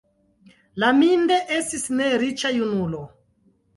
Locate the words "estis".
1.57-1.85